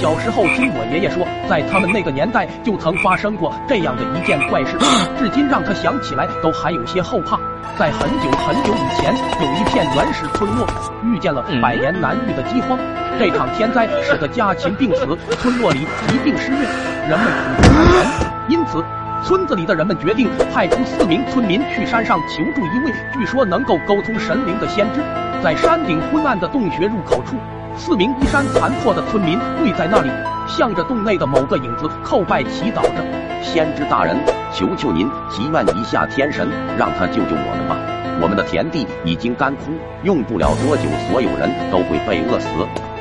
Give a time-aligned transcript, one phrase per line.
[0.00, 4.78] 小时候听我爷爷说，在他们那个年代就曾发生过这样的一件怪事，
[5.20, 7.38] 至今让他想起来都还有些后怕。
[7.78, 10.66] 在很久很久以前，有一片原始村落
[11.04, 12.78] 遇见了百年难遇的饥荒，
[13.18, 16.66] 这场天灾使得家禽病死，村落里疾病肆虐，
[17.06, 18.30] 人们苦不堪言。
[18.48, 18.82] 因此，
[19.22, 25.02] 村子里的人们决定派出四名村民去山上求助一位据说能够沟通神灵的先知。
[25.44, 27.36] 在山顶昏暗的洞穴入口处，
[27.76, 30.10] 四名衣衫残破的村民跪在那里，
[30.46, 33.04] 向着洞内的某个影子叩拜祈祷着。
[33.42, 34.16] 先知大人，
[34.52, 37.76] 求求您祈愿一下天神，让他救救我们吧！
[38.20, 42.48] 我们的田地已经干枯，用不了多久，所有人都会被饿死。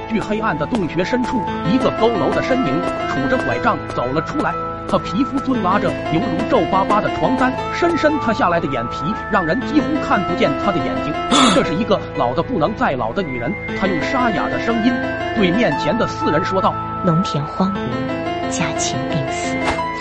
[0.10, 4.54] 据黑暗的洞穴深处，一个佝偻的身影杵着拐杖走了出来。
[4.90, 11.14] 他皮肤尊拉着犹如皱巴巴的床单，深深塌下来的眼皮让人几乎看不见他的眼睛。
[11.54, 13.54] 这是一个老的不能再老的女人。
[13.80, 14.94] 她用沙哑的声音
[15.36, 16.74] 对面前的四人说道
[17.06, 19.56] ：“农田荒芜，家禽病死，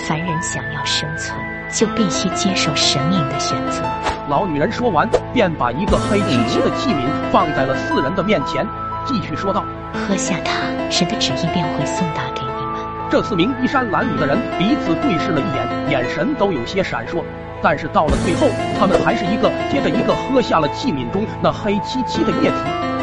[0.07, 1.39] 凡人想要生存，
[1.71, 3.83] 就必须接受神明的选择。”
[4.29, 8.67] 老女人说完，便把一个黑漆漆的器皿放在了四人的面前，
[9.05, 10.53] 继续说道：“喝下它，
[10.91, 12.38] 神的旨意便会送达给。”
[13.11, 17.25] 这四名衣衫褴褛的人彼此对视了一眼，眼神都有些闪烁。
[17.63, 18.47] 但是到了最后，
[18.79, 22.57] 他们还是一个接着一个喝下了器皿中那黑漆漆的液体。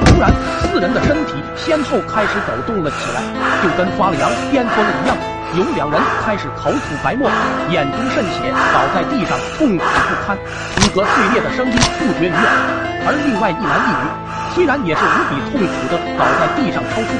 [0.06, 0.32] 突然，
[0.62, 3.22] 四人的身体先后开始抖动了起来，
[3.64, 5.18] 就跟发了羊、癫疯了一样。
[5.58, 7.28] 有两人开始口吐白沫，
[7.72, 10.38] 眼中渗血，倒在地上痛苦不堪，
[10.76, 12.46] 骨骼碎裂的声音不绝于耳。
[13.08, 14.35] 而另外一男一女。
[14.56, 17.12] 虽然也是无比痛苦的倒在地上抽搐，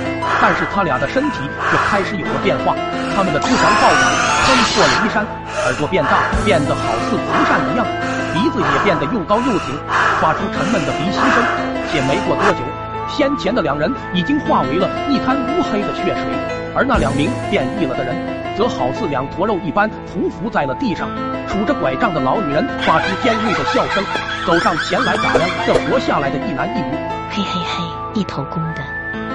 [0.42, 2.74] 但是他俩的身体却开始有了变化。
[3.14, 4.04] 他们的脂肪暴涨，
[4.48, 5.28] 撑破了衣衫，
[5.66, 7.86] 耳朵变大，变得好似蒲扇一样，
[8.34, 9.76] 鼻子也变得又高又挺，
[10.22, 11.44] 发出沉闷的鼻息声。
[11.92, 12.64] 且没过多久，
[13.10, 18.14] 先前的两人已经化为了一滩乌黑的血水，而那两名变异了的人，
[18.58, 21.10] 则好似两坨肉一般匍匐在了地上。
[21.48, 24.04] 拄着拐杖的老女人发出尖锐的笑声，
[24.46, 26.92] 走上前来打量这活下来的一男一女。
[27.32, 28.82] 嘿嘿嘿，一头公的，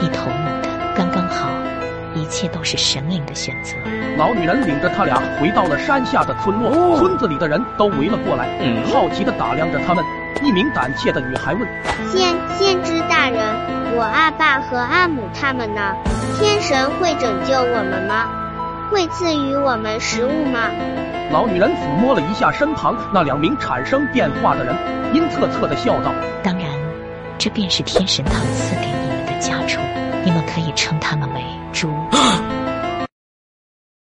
[0.02, 1.48] 一头母的，刚刚好，
[2.14, 3.72] 一切都是神灵的选择。
[4.18, 8.50] 老女人领着他俩回到了山下的村落，村子里的人都围了过来，
[8.92, 10.04] 好奇的打量着他们。
[10.42, 11.68] 一名胆怯的女孩问
[12.10, 15.94] ：“先先知大人，我阿爸和阿母他们呢？
[16.38, 18.28] 天神会拯救我们吗？
[18.90, 20.70] 会赐予我们食物吗？”
[21.30, 24.74] 老女人抚摸了一下身旁那两名产生变化的人，
[25.14, 26.66] 阴恻恻的笑道：“当然。”
[27.38, 29.80] 这便是天神堂赐给你们的家畜，
[30.24, 31.42] 你们可以称他们为
[31.72, 31.88] 猪。